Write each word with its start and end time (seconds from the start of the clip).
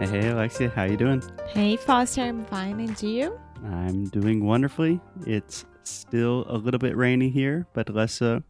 Hey, 0.00 0.28
Alexia, 0.28 0.70
how 0.70 0.84
you 0.84 0.96
doing? 0.96 1.22
Hey, 1.48 1.76
Foster, 1.76 2.22
I'm 2.22 2.42
fine, 2.46 2.80
and 2.80 3.00
you? 3.02 3.38
I'm 3.64 4.06
doing 4.06 4.46
wonderfully. 4.46 4.98
It's 5.26 5.66
still 5.84 6.46
a 6.48 6.56
little 6.56 6.78
bit 6.78 6.96
rainy 6.96 7.28
here, 7.28 7.66
but 7.74 7.90
less 7.90 8.14
so. 8.14 8.42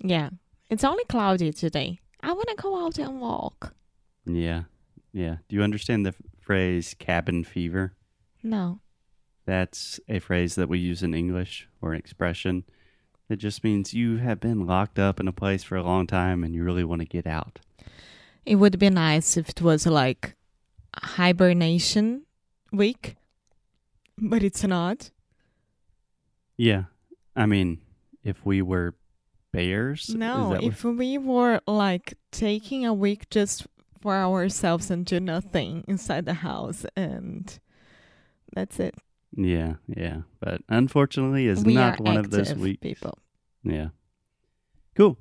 Yeah, 0.00 0.30
it's 0.68 0.82
only 0.82 1.04
cloudy 1.04 1.52
today. 1.52 2.00
I 2.20 2.32
want 2.32 2.48
to 2.48 2.56
go 2.56 2.84
out 2.84 2.98
and 2.98 3.20
walk. 3.20 3.74
Yeah, 4.26 4.64
yeah. 5.12 5.36
Do 5.48 5.54
you 5.54 5.62
understand 5.62 6.04
the 6.04 6.14
phrase 6.40 6.96
cabin 6.98 7.44
fever? 7.44 7.94
No. 8.42 8.80
That's 9.46 10.00
a 10.08 10.18
phrase 10.18 10.56
that 10.56 10.68
we 10.68 10.80
use 10.80 11.04
in 11.04 11.14
English 11.14 11.68
or 11.80 11.92
an 11.92 11.98
expression. 11.98 12.64
It 13.28 13.36
just 13.36 13.62
means 13.62 13.94
you 13.94 14.16
have 14.16 14.40
been 14.40 14.66
locked 14.66 14.98
up 14.98 15.20
in 15.20 15.28
a 15.28 15.32
place 15.32 15.62
for 15.62 15.76
a 15.76 15.84
long 15.84 16.08
time 16.08 16.42
and 16.42 16.54
you 16.54 16.64
really 16.64 16.84
want 16.84 17.02
to 17.02 17.06
get 17.06 17.26
out. 17.26 17.60
It 18.46 18.56
would 18.56 18.78
be 18.78 18.90
nice 18.90 19.36
if 19.36 19.48
it 19.50 19.62
was 19.62 19.86
like 19.86 20.34
hibernation 20.96 22.22
week, 22.72 23.16
but 24.18 24.42
it's 24.42 24.64
not. 24.64 25.10
Yeah. 26.56 26.84
I 27.34 27.46
mean, 27.46 27.80
if 28.22 28.44
we 28.44 28.62
were 28.62 28.94
bears, 29.52 30.08
No, 30.14 30.52
if 30.54 30.84
we 30.84 31.18
were 31.18 31.60
like 31.66 32.14
taking 32.30 32.84
a 32.86 32.94
week 32.94 33.28
just 33.30 33.66
for 34.00 34.14
ourselves 34.14 34.90
and 34.90 35.06
do 35.06 35.18
nothing 35.20 35.84
inside 35.88 36.26
the 36.26 36.34
house, 36.34 36.84
and 36.96 37.58
that's 38.54 38.78
it. 38.78 38.94
yeah, 39.36 39.74
yeah. 39.88 40.22
But 40.40 40.60
unfortunately, 40.68 41.48
it's 41.48 41.62
we 41.64 41.74
not 41.74 42.00
one 42.00 42.18
of 42.18 42.30
those 42.30 42.54
weeks. 42.54 42.80
people. 42.82 43.18
Yeah. 43.62 43.88
Cool. 44.94 45.18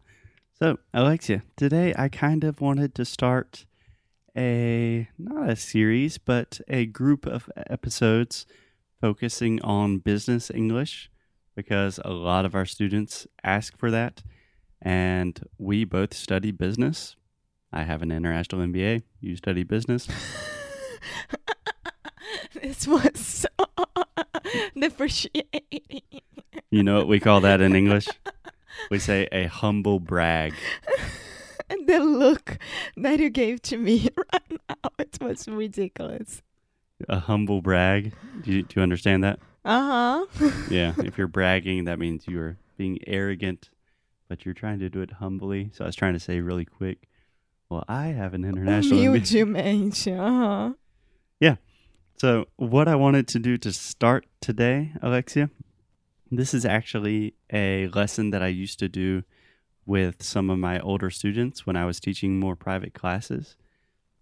So, 0.55 0.77
Alexia, 0.93 1.41
today 1.57 1.95
I 1.97 2.09
kind 2.09 2.43
of 2.43 2.61
wanted 2.61 2.93
to 2.95 3.05
start 3.05 3.65
a 4.37 5.07
not 5.17 5.49
a 5.49 5.55
series, 5.55 6.19
but 6.19 6.61
a 6.67 6.85
group 6.85 7.25
of 7.25 7.49
episodes 7.57 8.45
focusing 9.01 9.59
on 9.63 9.97
business 9.97 10.51
English 10.51 11.09
because 11.55 11.99
a 12.05 12.11
lot 12.11 12.45
of 12.45 12.53
our 12.53 12.67
students 12.67 13.25
ask 13.43 13.75
for 13.79 13.89
that 13.89 14.21
and 14.79 15.41
we 15.57 15.85
both 15.85 16.13
study 16.13 16.51
business. 16.51 17.15
I 17.71 17.81
have 17.81 18.03
an 18.03 18.11
international 18.11 18.61
MBA, 18.61 19.01
you 19.21 19.35
study 19.35 19.63
business. 19.63 20.07
this 22.61 22.87
was 22.87 23.19
so 23.19 23.47
depreciating. 24.79 26.03
You 26.69 26.83
know 26.83 26.99
what 26.99 27.07
we 27.07 27.19
call 27.19 27.41
that 27.41 27.59
in 27.59 27.75
English? 27.75 28.07
We 28.93 28.99
say 28.99 29.27
a 29.31 29.45
humble 29.45 29.99
brag. 29.99 30.53
and 31.71 31.87
the 31.87 31.99
look 31.99 32.59
that 32.95 33.19
you 33.19 33.31
gave 33.31 33.59
to 33.63 33.77
me 33.77 34.07
right 34.33 34.61
now, 34.69 34.91
it 34.99 35.17
was 35.19 35.47
ridiculous. 35.47 36.43
A 37.09 37.17
humble 37.17 37.63
brag. 37.63 38.13
Do 38.43 38.51
you, 38.51 38.61
do 38.61 38.73
you 38.75 38.83
understand 38.83 39.23
that? 39.23 39.39
Uh 39.65 40.25
huh. 40.29 40.51
yeah, 40.69 40.93
if 40.99 41.17
you're 41.17 41.27
bragging, 41.27 41.85
that 41.85 41.97
means 41.97 42.27
you're 42.27 42.59
being 42.77 42.99
arrogant, 43.07 43.71
but 44.29 44.45
you're 44.45 44.53
trying 44.53 44.77
to 44.77 44.91
do 44.91 45.01
it 45.01 45.13
humbly. 45.13 45.71
So 45.73 45.85
I 45.85 45.87
was 45.87 45.95
trying 45.95 46.13
to 46.13 46.19
say 46.19 46.39
really 46.41 46.65
quick. 46.65 47.09
Well, 47.69 47.85
I 47.87 48.09
have 48.09 48.35
an 48.35 48.45
international. 48.45 48.99
Humildemente. 48.99 50.19
Uh 50.19 50.67
huh. 50.67 50.73
Yeah. 51.39 51.55
So 52.17 52.45
what 52.57 52.87
I 52.87 52.93
wanted 52.93 53.27
to 53.29 53.39
do 53.39 53.57
to 53.57 53.73
start 53.73 54.27
today, 54.39 54.91
Alexia, 55.01 55.49
this 56.37 56.53
is 56.53 56.65
actually 56.65 57.35
a 57.51 57.87
lesson 57.87 58.29
that 58.31 58.41
I 58.41 58.47
used 58.47 58.79
to 58.79 58.89
do 58.89 59.23
with 59.85 60.23
some 60.23 60.49
of 60.49 60.59
my 60.59 60.79
older 60.79 61.09
students 61.09 61.65
when 61.65 61.75
I 61.75 61.85
was 61.85 61.99
teaching 61.99 62.39
more 62.39 62.55
private 62.55 62.93
classes. 62.93 63.55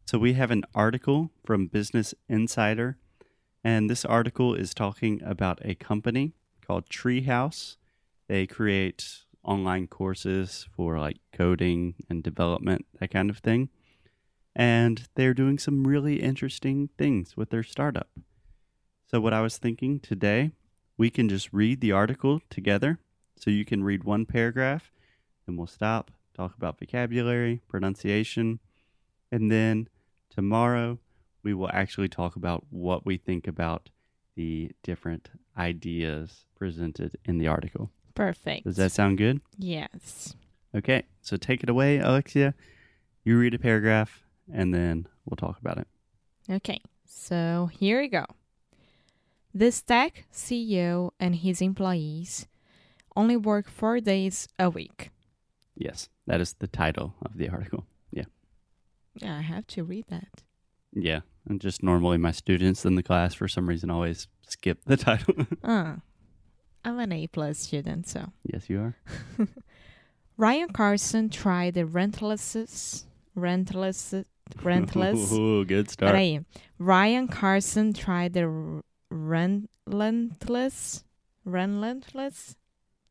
So 0.05 0.17
we 0.17 0.33
have 0.33 0.51
an 0.51 0.63
article 0.73 1.31
from 1.45 1.67
Business 1.67 2.13
Insider, 2.27 2.97
and 3.63 3.89
this 3.89 4.03
article 4.03 4.55
is 4.55 4.73
talking 4.73 5.21
about 5.23 5.59
a 5.63 5.75
company 5.75 6.33
called 6.65 6.89
Treehouse. 6.89 7.77
They 8.27 8.47
create 8.47 9.19
online 9.43 9.87
courses 9.87 10.67
for 10.75 10.99
like 10.99 11.17
coding 11.31 11.95
and 12.09 12.23
development, 12.23 12.85
that 12.99 13.11
kind 13.11 13.29
of 13.29 13.37
thing. 13.37 13.69
And 14.55 15.07
they're 15.15 15.33
doing 15.33 15.57
some 15.59 15.87
really 15.87 16.21
interesting 16.21 16.89
things 16.97 17.37
with 17.37 17.51
their 17.51 17.63
startup. 17.63 18.09
So, 19.09 19.21
what 19.21 19.33
I 19.33 19.41
was 19.41 19.57
thinking 19.57 19.99
today, 19.99 20.51
we 21.01 21.09
can 21.09 21.27
just 21.27 21.51
read 21.51 21.81
the 21.81 21.91
article 21.91 22.43
together. 22.51 22.99
So, 23.35 23.49
you 23.49 23.65
can 23.65 23.83
read 23.83 24.03
one 24.03 24.27
paragraph, 24.27 24.91
and 25.47 25.57
we'll 25.57 25.65
stop, 25.65 26.11
talk 26.35 26.55
about 26.55 26.77
vocabulary, 26.77 27.59
pronunciation, 27.67 28.59
and 29.31 29.49
then 29.49 29.87
tomorrow 30.29 30.99
we 31.41 31.55
will 31.55 31.71
actually 31.73 32.07
talk 32.07 32.35
about 32.35 32.65
what 32.69 33.03
we 33.03 33.17
think 33.17 33.47
about 33.47 33.89
the 34.35 34.69
different 34.83 35.31
ideas 35.57 36.45
presented 36.55 37.17
in 37.25 37.39
the 37.39 37.47
article. 37.47 37.89
Perfect. 38.13 38.65
Does 38.65 38.75
that 38.75 38.91
sound 38.91 39.17
good? 39.17 39.41
Yes. 39.57 40.35
Okay, 40.75 41.01
so 41.23 41.35
take 41.35 41.63
it 41.63 41.69
away, 41.69 41.97
Alexia. 41.97 42.53
You 43.23 43.39
read 43.39 43.55
a 43.55 43.59
paragraph, 43.59 44.21
and 44.53 44.71
then 44.71 45.07
we'll 45.25 45.35
talk 45.35 45.57
about 45.59 45.79
it. 45.79 45.87
Okay. 46.47 46.79
So 47.07 47.71
here 47.73 48.01
we 48.01 48.07
go. 48.07 48.25
The 49.53 49.71
Stack 49.71 50.25
CEO 50.33 51.11
and 51.19 51.35
his 51.35 51.61
employees 51.61 52.47
only 53.15 53.35
work 53.37 53.69
four 53.69 53.99
days 53.99 54.47
a 54.57 54.69
week. 54.69 55.11
Yes, 55.75 56.09
that 56.27 56.39
is 56.41 56.53
the 56.53 56.67
title 56.67 57.15
of 57.21 57.37
the 57.37 57.49
article. 57.49 57.85
Yeah, 58.11 58.25
Yeah, 59.15 59.37
I 59.37 59.41
have 59.41 59.67
to 59.67 59.83
read 59.83 60.05
that. 60.09 60.43
Yeah, 60.93 61.21
and 61.47 61.59
just 61.59 61.83
normally 61.83 62.17
my 62.17 62.31
students 62.31 62.85
in 62.85 62.95
the 62.95 63.03
class 63.03 63.33
for 63.33 63.47
some 63.47 63.67
reason 63.67 63.89
always 63.89 64.27
skip 64.47 64.83
the 64.85 64.97
title. 65.09 65.47
Uh, 65.63 65.95
I'm 66.85 66.99
an 66.99 67.11
A 67.11 67.27
plus 67.27 67.59
student, 67.59 68.07
so. 68.07 68.31
yes, 68.43 68.69
you 68.69 68.79
are. 68.81 68.95
Ryan 70.37 70.69
Carson 70.69 71.29
tried 71.29 71.73
the 71.75 71.83
rentless, 71.83 73.03
rentless, 73.37 74.25
rentless. 74.57 75.31
Ooh, 75.33 75.65
good 75.65 75.89
start. 75.89 76.15
Peraí. 76.15 76.43
Ryan 76.79 77.27
Carson 77.27 77.93
tried 77.93 78.33
the 78.33 78.81
relentless, 79.11 81.03
relentless. 81.45 82.55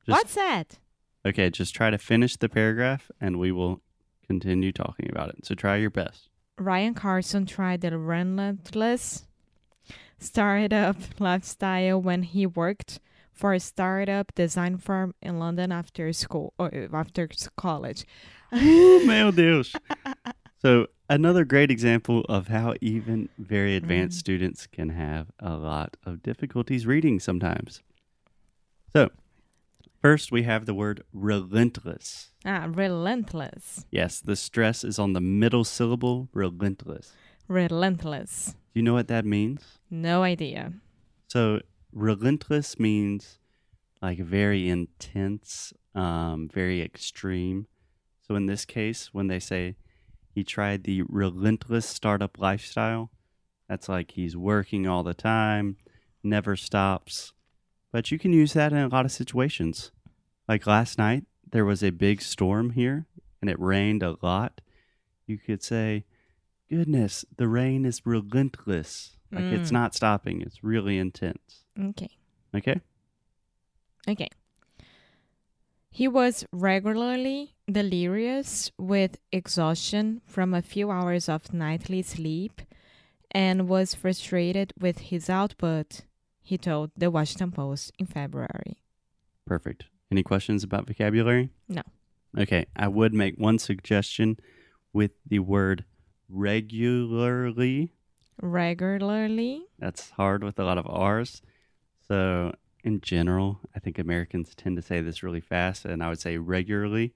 Just- 0.06 0.08
What's 0.18 0.34
that? 0.34 0.78
Okay, 1.26 1.50
just 1.50 1.74
try 1.74 1.90
to 1.90 1.98
finish 1.98 2.36
the 2.36 2.48
paragraph, 2.48 3.10
and 3.20 3.38
we 3.38 3.52
will 3.52 3.82
continue 4.26 4.72
talking 4.72 5.10
about 5.10 5.28
it. 5.30 5.44
So 5.44 5.54
try 5.54 5.76
your 5.76 5.90
best. 5.90 6.28
Ryan 6.58 6.94
Carson 6.94 7.46
tried 7.46 7.82
the 7.82 7.96
relentless 7.98 9.26
startup 10.18 10.96
lifestyle 11.18 12.00
when 12.00 12.22
he 12.22 12.46
worked 12.46 13.00
for 13.32 13.52
a 13.54 13.60
startup 13.60 14.34
design 14.34 14.76
firm 14.78 15.14
in 15.22 15.38
London 15.38 15.72
after 15.72 16.12
school 16.12 16.52
or 16.58 16.88
after 16.92 17.28
s- 17.30 17.48
college. 17.56 18.04
Meu 18.52 19.30
Deus. 19.30 19.74
So 20.62 20.88
another 21.08 21.44
great 21.44 21.70
example 21.70 22.20
of 22.28 22.48
how 22.48 22.74
even 22.80 23.28
very 23.38 23.76
advanced 23.76 24.16
Mm. 24.18 24.20
students 24.20 24.66
can 24.66 24.90
have 24.90 25.30
a 25.38 25.56
lot 25.56 25.96
of 26.04 26.22
difficulties 26.22 26.86
reading 26.86 27.18
sometimes. 27.20 27.82
So 28.92 29.10
first 30.02 30.30
we 30.32 30.42
have 30.42 30.66
the 30.66 30.74
word 30.74 31.02
relentless. 31.12 32.30
ah, 32.44 32.66
relentless, 32.70 33.86
Yes, 33.90 34.20
the 34.20 34.36
stress 34.36 34.84
is 34.84 34.98
on 34.98 35.12
the 35.14 35.20
middle 35.20 35.64
syllable, 35.64 36.28
relentless. 36.32 37.12
relentless. 37.48 38.54
Do 38.72 38.80
you 38.80 38.82
know 38.82 38.94
what 38.94 39.08
that 39.08 39.24
means? 39.24 39.78
No 39.90 40.22
idea. 40.22 40.74
So 41.28 41.60
relentless 41.92 42.78
means 42.78 43.38
like 44.02 44.18
very 44.18 44.68
intense, 44.68 45.72
um, 45.94 46.48
very 46.48 46.80
extreme. 46.80 47.66
So 48.22 48.34
in 48.36 48.46
this 48.46 48.64
case, 48.64 49.12
when 49.12 49.26
they 49.26 49.40
say 49.40 49.74
he 50.40 50.44
tried 50.44 50.84
the 50.84 51.02
relentless 51.02 51.84
startup 51.84 52.38
lifestyle, 52.38 53.10
that's 53.68 53.90
like 53.90 54.12
he's 54.12 54.38
working 54.38 54.86
all 54.86 55.02
the 55.02 55.12
time, 55.12 55.76
never 56.22 56.56
stops. 56.56 57.34
But 57.92 58.10
you 58.10 58.18
can 58.18 58.32
use 58.32 58.54
that 58.54 58.72
in 58.72 58.78
a 58.78 58.88
lot 58.88 59.04
of 59.04 59.12
situations. 59.12 59.90
Like 60.48 60.66
last 60.66 60.96
night, 60.96 61.24
there 61.52 61.66
was 61.66 61.84
a 61.84 61.90
big 61.90 62.22
storm 62.22 62.70
here 62.70 63.04
and 63.42 63.50
it 63.50 63.60
rained 63.60 64.02
a 64.02 64.16
lot. 64.22 64.62
You 65.26 65.36
could 65.36 65.62
say, 65.62 66.04
goodness, 66.70 67.26
the 67.36 67.46
rain 67.46 67.84
is 67.84 68.06
relentless. 68.06 69.18
Like 69.30 69.44
it's 69.44 69.68
Mm. 69.68 69.74
not 69.74 69.94
stopping. 69.94 70.40
It's 70.40 70.64
really 70.64 70.96
intense. 70.96 71.64
Okay. 71.78 72.08
Okay? 72.54 72.80
Okay. 74.08 74.28
He 75.90 76.06
was 76.06 76.44
regularly 76.52 77.54
delirious 77.70 78.70
with 78.78 79.18
exhaustion 79.32 80.22
from 80.24 80.54
a 80.54 80.62
few 80.62 80.90
hours 80.90 81.28
of 81.28 81.52
nightly 81.52 82.02
sleep 82.02 82.62
and 83.30 83.68
was 83.68 83.94
frustrated 83.94 84.72
with 84.78 84.98
his 84.98 85.28
output, 85.28 86.02
he 86.42 86.58
told 86.58 86.90
the 86.96 87.10
Washington 87.10 87.52
Post 87.52 87.92
in 87.98 88.06
February. 88.06 88.78
Perfect. 89.46 89.84
Any 90.10 90.22
questions 90.22 90.64
about 90.64 90.86
vocabulary? 90.86 91.50
No. 91.68 91.82
Okay. 92.38 92.66
I 92.76 92.88
would 92.88 93.14
make 93.14 93.36
one 93.36 93.58
suggestion 93.58 94.38
with 94.92 95.14
the 95.26 95.38
word 95.40 95.84
regularly. 96.28 97.92
Regularly? 98.40 99.64
That's 99.78 100.10
hard 100.10 100.42
with 100.42 100.58
a 100.58 100.64
lot 100.64 100.78
of 100.78 100.86
R's. 100.88 101.42
So, 102.08 102.54
in 102.82 103.00
general, 103.00 103.60
I 103.74 103.78
think 103.78 103.98
Americans 103.98 104.54
tend 104.54 104.76
to 104.76 104.82
say 104.82 105.00
this 105.00 105.22
really 105.22 105.40
fast, 105.40 105.84
and 105.84 106.02
I 106.02 106.08
would 106.08 106.20
say 106.20 106.36
regularly. 106.36 107.14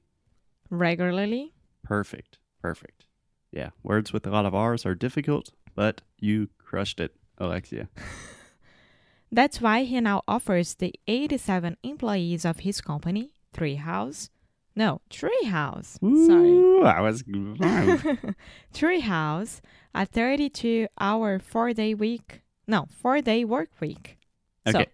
Regularly? 0.70 1.52
Perfect. 1.82 2.38
Perfect. 2.60 3.06
Yeah. 3.52 3.70
Words 3.82 4.12
with 4.12 4.26
a 4.26 4.30
lot 4.30 4.46
of 4.46 4.54
R's 4.54 4.84
are 4.86 4.94
difficult, 4.94 5.50
but 5.74 6.00
you 6.18 6.48
crushed 6.58 7.00
it, 7.00 7.14
Alexia. 7.38 7.88
That's 9.32 9.60
why 9.60 9.82
he 9.82 10.00
now 10.00 10.22
offers 10.28 10.74
the 10.74 10.94
87 11.08 11.76
employees 11.82 12.44
of 12.44 12.60
his 12.60 12.80
company, 12.80 13.32
Treehouse. 13.52 14.30
No, 14.76 15.00
Treehouse. 15.10 15.98
Sorry. 16.00 16.88
I 16.88 17.00
was. 17.00 17.22
Fine. 17.22 18.34
Treehouse, 18.74 19.60
a 19.94 20.04
32 20.06 20.88
hour, 20.98 21.38
four 21.38 21.72
day 21.72 21.94
week. 21.94 22.42
No, 22.66 22.86
four 22.90 23.20
day 23.20 23.44
work 23.44 23.70
week. 23.80 24.18
So 24.66 24.84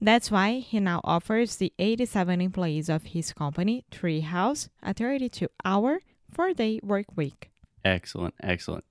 that's 0.00 0.30
why 0.30 0.58
he 0.58 0.80
now 0.80 1.00
offers 1.04 1.56
the 1.56 1.72
87 1.78 2.40
employees 2.40 2.88
of 2.88 3.04
his 3.04 3.32
company, 3.32 3.84
Treehouse, 3.90 4.68
a 4.82 4.92
32 4.92 5.48
hour, 5.64 6.00
four 6.32 6.52
day 6.52 6.80
work 6.82 7.16
week. 7.16 7.50
Excellent, 7.84 8.34
excellent. 8.42 8.84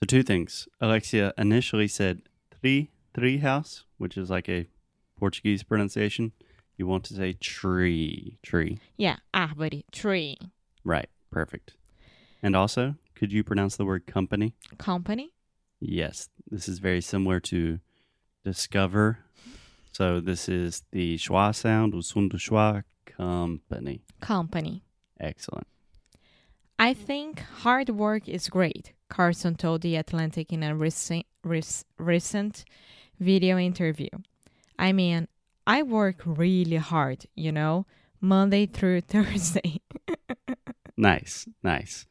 So 0.00 0.06
two 0.06 0.22
things. 0.22 0.68
Alexia 0.80 1.32
initially 1.38 1.88
said 1.88 2.22
three 2.60 2.90
three 3.14 3.38
house, 3.38 3.84
which 3.98 4.16
is 4.16 4.30
like 4.30 4.48
a 4.48 4.66
Portuguese 5.18 5.62
pronunciation. 5.62 6.32
You 6.76 6.86
want 6.86 7.04
to 7.04 7.14
say 7.14 7.32
tree, 7.32 8.38
tree. 8.42 8.78
Yeah, 8.96 9.16
árvore, 9.34 9.82
tree. 9.90 10.38
Right, 10.84 11.08
perfect. 11.30 11.74
And 12.42 12.54
also, 12.54 12.94
could 13.16 13.32
you 13.32 13.42
pronounce 13.42 13.76
the 13.76 13.84
word 13.84 14.06
company? 14.06 14.54
Company, 14.78 15.32
Yes, 15.80 16.28
this 16.50 16.68
is 16.68 16.78
very 16.80 17.00
similar 17.00 17.38
to 17.40 17.78
discover. 18.44 19.18
So 19.98 20.20
this 20.20 20.48
is 20.48 20.84
the 20.92 21.16
schwa 21.16 21.52
sound, 21.52 21.90
do 21.90 21.98
schwa, 21.98 22.84
company. 23.04 24.00
company. 24.20 24.84
Excellent. 25.18 25.66
I 26.78 26.94
think 26.94 27.40
hard 27.40 27.88
work 27.88 28.28
is 28.28 28.48
great, 28.48 28.92
Carson 29.08 29.56
told 29.56 29.80
The 29.80 29.96
Atlantic 29.96 30.52
in 30.52 30.62
a 30.62 30.72
recent, 30.76 31.26
rec- 31.42 31.84
recent 31.98 32.64
video 33.18 33.58
interview. 33.58 34.10
I 34.78 34.92
mean, 34.92 35.26
I 35.66 35.82
work 35.82 36.18
really 36.24 36.76
hard, 36.76 37.26
you 37.34 37.50
know, 37.50 37.84
Monday 38.20 38.66
through 38.66 39.00
Thursday. 39.14 39.80
Nice, 40.96 41.48
nice. 41.64 42.06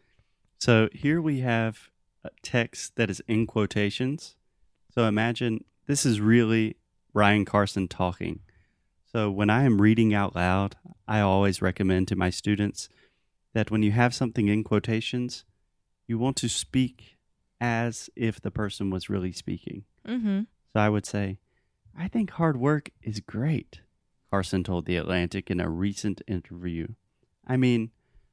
So 0.59 0.89
here 0.91 1.21
we 1.21 1.39
have 1.39 1.89
a 2.25 2.31
text 2.43 2.97
that 2.97 3.09
is 3.09 3.21
in 3.29 3.47
quotations. 3.47 4.35
So 4.93 5.05
imagine 5.05 5.63
this 5.85 6.05
is 6.05 6.19
really 6.19 6.75
Ryan 7.17 7.45
Carson 7.45 7.87
talking. 7.87 8.41
So 9.11 9.31
when 9.31 9.49
I 9.49 9.63
am 9.63 9.81
reading 9.81 10.13
out 10.13 10.35
loud, 10.35 10.75
I 11.07 11.19
always 11.19 11.63
recommend 11.63 12.07
to 12.09 12.15
my 12.15 12.29
students 12.29 12.89
that 13.55 13.71
when 13.71 13.81
you 13.81 13.91
have 13.91 14.13
something 14.13 14.47
in 14.47 14.63
quotations, 14.63 15.43
you 16.05 16.19
want 16.19 16.35
to 16.37 16.47
speak 16.47 17.17
as 17.59 18.11
if 18.15 18.39
the 18.39 18.51
person 18.51 18.91
was 18.91 19.09
really 19.09 19.31
speaking. 19.31 19.85
mm-hmm. 20.07 20.41
So 20.71 20.79
I 20.79 20.89
would 20.89 21.07
say, 21.07 21.39
I 21.97 22.07
think 22.07 22.29
hard 22.29 22.57
work 22.57 22.91
is 23.01 23.19
great, 23.19 23.81
Carson 24.29 24.63
told 24.63 24.85
The 24.85 24.97
Atlantic 24.97 25.49
in 25.49 25.59
a 25.59 25.69
recent 25.69 26.21
interview. 26.27 26.89
I 27.47 27.57
mean, 27.57 27.89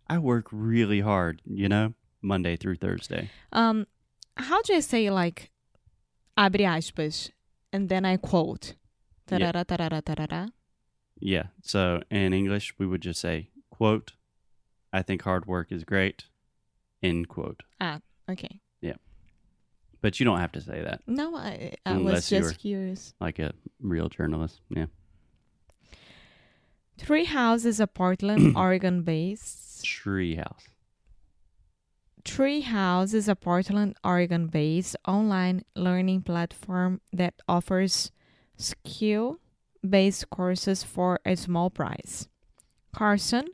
I 0.09 0.19
work 0.19 0.49
really 0.51 1.01
hard, 1.01 1.41
you 1.47 1.71
know, 1.71 1.95
Monday 2.21 2.57
through 2.57 2.77
Thursday. 2.77 3.31
Um, 3.51 3.87
how 4.37 4.61
do 4.61 4.75
I 4.75 4.81
say 4.81 5.09
like, 5.09 5.51
abre 6.37 6.67
aspas, 6.67 7.31
and 7.75 7.89
then 7.89 8.05
I 8.05 8.17
quote, 8.17 8.75
Yeah. 9.31 9.39
tarara, 9.39 9.65
tarara, 9.65 10.03
tarara. 10.03 10.53
Yeah. 11.19 11.45
So 11.63 12.03
in 12.11 12.33
English, 12.33 12.75
we 12.79 12.87
would 12.87 13.03
just 13.03 13.21
say, 13.21 13.51
quote, 13.71 14.13
I 14.93 15.03
think 15.03 15.23
hard 15.23 15.47
work 15.47 15.73
is 15.73 15.83
great, 15.85 16.25
end 17.03 17.29
quote. 17.29 17.63
Ah, 17.81 18.01
okay. 18.31 18.61
Yeah. 18.81 18.95
But 20.01 20.21
you 20.21 20.25
don't 20.27 20.39
have 20.39 20.53
to 20.53 20.61
say 20.61 20.83
that 20.83 21.01
No, 21.07 21.35
I, 21.37 21.75
I 21.85 21.97
was 21.97 22.29
just 22.29 22.59
curious. 22.59 23.15
like 23.21 23.39
a 23.41 23.53
real 23.81 24.09
journalist. 24.09 24.61
Yeah. 24.71 24.87
Treehouse 26.99 27.65
is 27.67 27.81
a 27.81 27.87
Portland, 27.87 28.57
Oregon 28.57 29.03
based. 29.03 29.85
Treehouse. 29.85 30.63
Treehouse 32.25 33.13
is 33.13 33.29
a 33.29 33.37
Portland, 33.37 33.97
Oregon 34.03 34.47
based 34.47 34.97
online 35.07 35.63
learning 35.77 36.23
platform 36.23 37.01
that 37.13 37.35
offers 37.47 38.11
skill 38.57 39.41
based 39.87 40.31
courses 40.31 40.83
for 40.83 41.21
a 41.27 41.37
small 41.37 41.69
price. 41.69 42.29
Carson, 42.95 43.49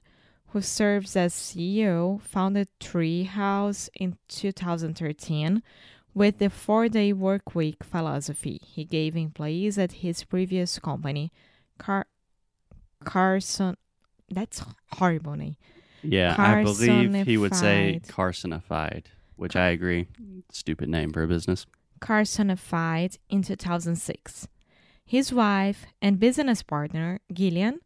who 0.48 0.60
serves 0.60 1.16
as 1.16 1.34
CEO, 1.34 2.20
founded 2.20 2.68
Treehouse 2.78 3.88
in 3.94 4.16
2013 4.28 5.62
with 6.14 6.38
the 6.38 6.50
four 6.50 6.88
day 6.88 7.12
work 7.12 7.54
week 7.54 7.82
philosophy 7.82 8.60
he 8.64 8.84
gave 8.84 9.16
employees 9.16 9.78
at 9.78 9.92
his 9.92 10.24
previous 10.24 10.78
company, 10.78 11.32
Car- 11.78 12.06
Carson. 13.04 13.76
That's 14.28 14.62
horrible 14.92 15.34
name. 15.34 15.56
Yeah, 16.02 16.34
I 16.38 16.62
believe 16.62 17.26
he 17.26 17.36
would 17.36 17.54
say 17.54 18.00
Carsonified, 18.08 19.06
which 19.36 19.56
I 19.56 19.68
agree. 19.68 20.08
Stupid 20.50 20.88
name 20.88 21.12
for 21.12 21.22
a 21.22 21.28
business. 21.28 21.66
Carsonified 22.00 23.18
in 23.28 23.42
2006. 23.42 24.48
His 25.04 25.32
wife 25.32 25.86
and 26.00 26.18
business 26.18 26.62
partner, 26.62 27.20
Gillian, 27.32 27.80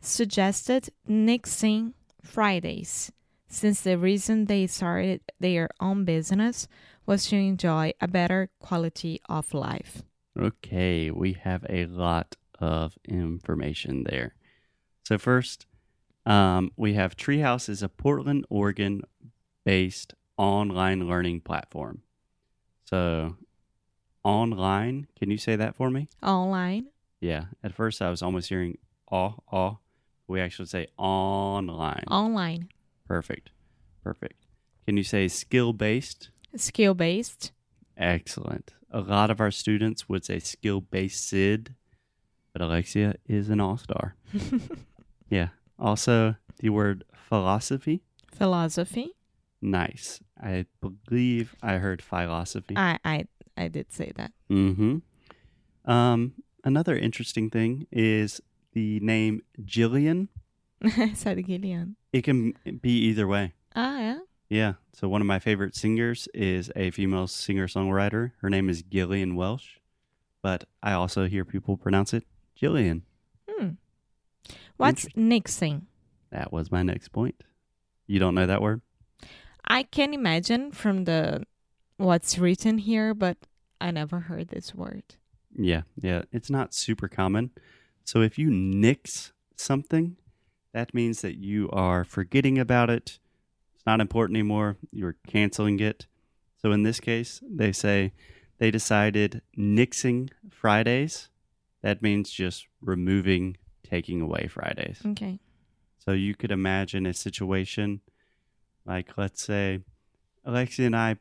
suggested 0.00 0.90
nixing 1.08 1.94
Fridays, 2.22 3.12
since 3.48 3.80
the 3.80 3.96
reason 3.96 4.46
they 4.46 4.66
started 4.66 5.20
their 5.38 5.68
own 5.80 6.04
business 6.04 6.66
was 7.06 7.26
to 7.28 7.36
enjoy 7.36 7.92
a 8.00 8.08
better 8.08 8.50
quality 8.58 9.20
of 9.28 9.54
life. 9.54 10.02
Okay, 10.38 11.10
we 11.10 11.32
have 11.34 11.64
a 11.70 11.86
lot 11.86 12.36
of 12.58 12.98
information 13.08 14.04
there. 14.04 14.34
So 15.04 15.18
first, 15.18 15.66
um, 16.26 16.70
we 16.76 16.94
have 16.94 17.16
Treehouse 17.16 17.68
is 17.68 17.82
a 17.82 17.88
Portland, 17.88 18.44
Oregon 18.50 19.02
based 19.64 20.14
online 20.36 21.08
learning 21.08 21.40
platform. 21.40 22.02
So 22.84 23.36
online, 24.24 25.06
can 25.18 25.30
you 25.30 25.38
say 25.38 25.56
that 25.56 25.74
for 25.76 25.90
me? 25.90 26.08
Online, 26.22 26.86
Yeah. 27.20 27.46
At 27.62 27.74
first 27.74 28.02
I 28.02 28.10
was 28.10 28.22
almost 28.22 28.48
hearing 28.48 28.78
aw 29.10 29.34
aw. 29.50 29.76
We 30.28 30.40
actually 30.40 30.66
say 30.66 30.88
online. 30.98 32.04
online, 32.10 32.68
Perfect. 33.06 33.50
Perfect. 34.02 34.44
Can 34.84 34.96
you 34.96 35.04
say 35.04 35.28
skill 35.28 35.72
based? 35.72 36.30
skill 36.56 36.94
based, 36.94 37.52
Excellent. 37.96 38.72
A 38.90 39.00
lot 39.00 39.30
of 39.30 39.40
our 39.40 39.50
students 39.50 40.08
would 40.08 40.24
say 40.24 40.38
skill 40.38 40.80
based 40.80 41.28
SID, 41.28 41.74
but 42.52 42.62
Alexia 42.62 43.14
is 43.26 43.48
an 43.50 43.60
all 43.60 43.76
star. 43.78 44.16
yeah. 45.30 45.48
Also, 45.78 46.36
the 46.60 46.70
word 46.70 47.04
philosophy. 47.14 48.02
philosophy. 48.32 49.12
Nice. 49.60 50.20
I 50.40 50.66
believe 50.80 51.54
I 51.62 51.74
heard 51.74 52.02
philosophy. 52.02 52.74
I, 52.76 52.98
I, 53.04 53.24
I 53.56 53.68
did 53.68 53.92
say 53.92 54.12
that. 54.16 54.32
mm-hmm. 54.50 54.98
Um, 55.90 56.32
another 56.64 56.96
interesting 56.96 57.48
thing 57.50 57.86
is 57.92 58.40
the 58.72 59.00
name 59.00 59.42
Jillian. 59.62 60.28
I 60.82 61.12
said 61.14 61.44
Gillian. 61.46 61.96
It 62.12 62.22
can 62.22 62.54
be 62.80 62.90
either 62.90 63.26
way. 63.26 63.54
Ah, 63.74 63.98
yeah. 63.98 64.18
Yeah. 64.48 64.72
So 64.92 65.08
one 65.08 65.20
of 65.20 65.26
my 65.26 65.38
favorite 65.38 65.74
singers 65.74 66.28
is 66.34 66.70
a 66.76 66.90
female 66.90 67.26
singer 67.26 67.66
songwriter. 67.68 68.32
Her 68.40 68.50
name 68.50 68.68
is 68.68 68.82
Gillian 68.82 69.36
Welch, 69.36 69.80
but 70.42 70.64
I 70.82 70.92
also 70.92 71.26
hear 71.26 71.44
people 71.44 71.76
pronounce 71.76 72.12
it 72.14 72.24
Jillian. 72.60 73.02
Hmm. 73.48 73.70
What's 74.76 75.06
nixing? 75.16 75.82
That 76.30 76.52
was 76.52 76.70
my 76.70 76.82
next 76.82 77.08
point. 77.08 77.42
You 78.06 78.18
don't 78.18 78.34
know 78.34 78.46
that 78.46 78.62
word? 78.62 78.82
I 79.66 79.82
can 79.82 80.14
imagine 80.14 80.70
from 80.72 81.04
the 81.04 81.44
what's 81.96 82.38
written 82.38 82.78
here, 82.78 83.14
but 83.14 83.36
I 83.80 83.90
never 83.90 84.20
heard 84.20 84.48
this 84.48 84.74
word. 84.74 85.02
Yeah, 85.54 85.82
yeah. 85.96 86.22
It's 86.30 86.50
not 86.50 86.74
super 86.74 87.08
common. 87.08 87.50
So 88.04 88.20
if 88.20 88.38
you 88.38 88.50
nix 88.50 89.32
something, 89.56 90.16
that 90.72 90.94
means 90.94 91.22
that 91.22 91.36
you 91.36 91.70
are 91.70 92.04
forgetting 92.04 92.58
about 92.58 92.90
it. 92.90 93.18
It's 93.74 93.86
not 93.86 94.00
important 94.00 94.36
anymore. 94.36 94.76
You're 94.92 95.16
canceling 95.26 95.80
it. 95.80 96.06
So 96.60 96.72
in 96.72 96.82
this 96.82 97.00
case, 97.00 97.40
they 97.48 97.72
say 97.72 98.12
they 98.58 98.70
decided 98.70 99.42
nixing 99.56 100.30
Fridays. 100.50 101.30
That 101.82 102.02
means 102.02 102.30
just 102.30 102.66
removing, 102.80 103.56
taking 103.88 104.20
away 104.20 104.48
Fridays. 104.48 105.00
Okay. 105.04 105.38
So 105.98 106.12
you 106.12 106.34
could 106.34 106.52
imagine 106.52 107.06
a 107.06 107.14
situation 107.14 108.00
like, 108.86 109.18
let's 109.18 109.42
say, 109.42 109.80
Alexia 110.44 110.86
and 110.86 110.96
I 110.96 111.16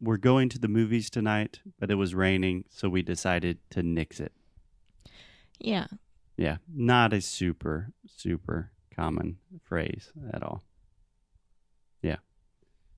were 0.00 0.16
going 0.16 0.48
to 0.48 0.58
the 0.58 0.68
movies 0.68 1.10
tonight, 1.10 1.60
but 1.78 1.90
it 1.90 1.96
was 1.96 2.14
raining, 2.14 2.64
so 2.70 2.88
we 2.88 3.02
decided 3.02 3.58
to 3.70 3.82
nix 3.82 4.18
it. 4.18 4.32
Yeah. 5.58 5.86
Yeah, 6.36 6.56
not 6.74 7.12
a 7.12 7.20
super, 7.20 7.92
super 8.06 8.70
common 8.94 9.36
phrase 9.62 10.10
at 10.32 10.42
all. 10.42 10.62
Yeah. 12.00 12.16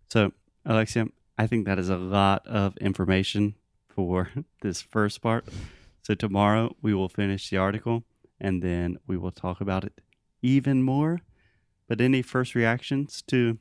So, 0.09 0.33
Alexia, 0.65 1.07
I 1.37 1.49
think 1.49 1.67
that 1.67 1.81
is 1.81 1.89
a 1.89 1.97
lot 1.97 2.47
of 2.47 2.77
information 2.77 3.57
for 3.89 4.31
this 4.63 4.81
first 4.81 5.21
part. 5.21 5.45
So, 6.03 6.15
tomorrow 6.15 6.77
we 6.81 6.95
will 6.95 7.09
finish 7.09 7.51
the 7.51 7.57
article 7.57 8.05
and 8.43 8.61
then 8.61 8.99
we 9.07 9.17
will 9.17 9.31
talk 9.31 9.63
about 9.63 9.85
it 9.85 10.03
even 10.43 10.83
more. 10.83 11.21
But 11.89 12.01
any 12.01 12.21
first 12.21 12.55
reactions 12.55 13.23
to 13.29 13.59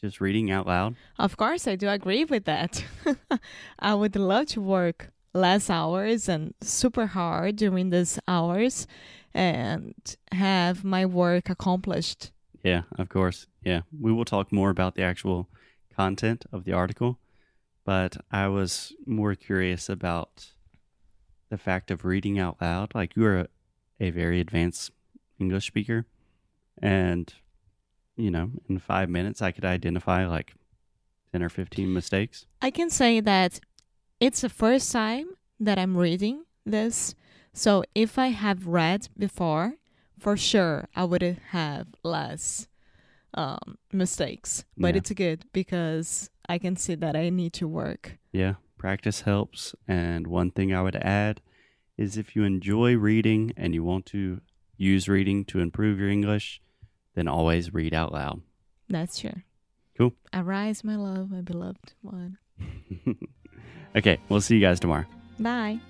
just 0.00 0.20
reading 0.20 0.50
out 0.50 0.66
loud? 0.66 0.96
Of 1.18 1.36
course, 1.36 1.66
I 1.66 1.76
do 1.76 1.88
agree 1.88 2.24
with 2.24 2.44
that. 2.44 2.84
I 3.78 3.94
would 3.94 4.16
love 4.16 4.46
to 4.48 4.60
work 4.60 5.10
less 5.32 5.70
hours 5.70 6.28
and 6.28 6.54
super 6.60 7.06
hard 7.06 7.56
during 7.56 7.90
these 7.90 8.18
hours 8.28 8.86
and 9.32 9.94
have 10.32 10.84
my 10.84 11.06
work 11.06 11.48
accomplished. 11.48 12.32
Yeah, 12.62 12.82
of 12.98 13.08
course. 13.08 13.46
Yeah. 13.62 13.82
We 13.98 14.12
will 14.12 14.24
talk 14.24 14.52
more 14.52 14.70
about 14.70 14.94
the 14.94 15.02
actual 15.02 15.48
content 15.94 16.44
of 16.52 16.64
the 16.64 16.72
article, 16.72 17.18
but 17.84 18.16
I 18.30 18.48
was 18.48 18.92
more 19.06 19.34
curious 19.34 19.88
about 19.88 20.53
the 21.54 21.62
fact 21.62 21.90
of 21.92 22.04
reading 22.04 22.36
out 22.36 22.56
loud. 22.60 22.94
Like 22.94 23.14
you 23.14 23.24
are 23.26 23.38
a, 23.38 23.48
a 24.00 24.10
very 24.10 24.40
advanced 24.40 24.90
English 25.38 25.66
speaker, 25.68 26.04
and 26.82 27.32
you 28.16 28.30
know, 28.30 28.50
in 28.68 28.78
five 28.78 29.08
minutes, 29.08 29.40
I 29.40 29.52
could 29.52 29.64
identify 29.64 30.26
like 30.26 30.54
10 31.32 31.42
or 31.42 31.48
15 31.48 31.92
mistakes. 31.92 32.46
I 32.60 32.70
can 32.70 32.90
say 32.90 33.20
that 33.20 33.60
it's 34.18 34.40
the 34.40 34.48
first 34.48 34.90
time 34.92 35.26
that 35.60 35.78
I'm 35.78 35.96
reading 35.96 36.44
this. 36.66 37.14
So 37.52 37.84
if 37.94 38.18
I 38.18 38.28
have 38.28 38.66
read 38.66 39.08
before, 39.16 39.74
for 40.18 40.36
sure 40.36 40.88
I 40.96 41.04
would 41.04 41.22
have 41.50 41.86
less 42.02 42.66
um, 43.34 43.78
mistakes. 43.92 44.64
But 44.76 44.94
Yeah. 44.94 44.98
it's 44.98 45.12
good 45.12 45.44
because 45.52 46.30
I 46.48 46.58
can 46.58 46.76
see 46.76 46.96
that 46.96 47.14
I 47.16 47.30
need 47.30 47.52
to 47.54 47.66
work. 47.68 48.18
Yeah, 48.32 48.54
practice 48.84 49.22
helps. 49.22 49.74
And 49.88 50.26
one 50.26 50.50
thing 50.50 50.74
I 50.74 50.82
would 50.82 50.96
add 50.96 51.40
is 51.96 52.18
if 52.18 52.36
you 52.36 52.44
enjoy 52.44 52.96
reading 52.98 53.50
and 53.56 53.72
you 53.72 53.82
want 53.82 54.04
to 54.06 54.42
use 54.76 55.08
reading 55.08 55.46
to 55.46 55.60
improve 55.60 55.98
your 55.98 56.10
English, 56.10 56.60
then 57.14 57.26
always 57.26 57.72
read 57.72 57.94
out 57.94 58.12
loud. 58.12 58.42
That's 58.90 59.18
true. 59.18 59.40
Cool. 59.96 60.12
Arise, 60.34 60.84
my 60.84 60.96
love, 60.96 61.30
my 61.30 61.40
beloved 61.40 61.94
one. 62.02 62.36
okay, 63.96 64.18
we'll 64.28 64.42
see 64.42 64.56
you 64.56 64.60
guys 64.60 64.80
tomorrow. 64.80 65.06
Bye. 65.38 65.80